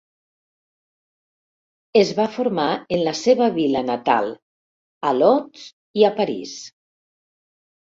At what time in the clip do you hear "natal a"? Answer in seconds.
3.91-5.15